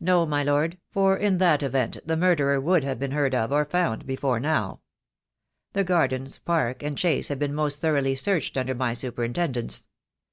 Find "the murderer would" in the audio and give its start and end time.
2.04-2.82